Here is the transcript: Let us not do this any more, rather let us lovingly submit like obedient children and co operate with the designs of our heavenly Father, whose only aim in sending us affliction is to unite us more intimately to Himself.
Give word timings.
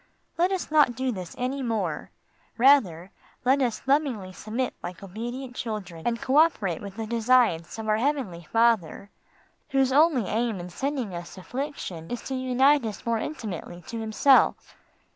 Let 0.35 0.51
us 0.51 0.71
not 0.71 0.95
do 0.95 1.11
this 1.11 1.35
any 1.37 1.61
more, 1.61 2.09
rather 2.57 3.11
let 3.45 3.61
us 3.61 3.83
lovingly 3.85 4.33
submit 4.33 4.73
like 4.81 5.03
obedient 5.03 5.55
children 5.55 6.07
and 6.07 6.19
co 6.19 6.37
operate 6.37 6.81
with 6.81 6.95
the 6.95 7.05
designs 7.05 7.77
of 7.77 7.87
our 7.87 7.97
heavenly 7.97 8.47
Father, 8.51 9.11
whose 9.69 9.93
only 9.93 10.23
aim 10.25 10.59
in 10.59 10.71
sending 10.71 11.13
us 11.13 11.37
affliction 11.37 12.09
is 12.09 12.23
to 12.23 12.33
unite 12.33 12.83
us 12.83 13.05
more 13.05 13.19
intimately 13.19 13.83
to 13.89 13.99
Himself. 13.99 14.75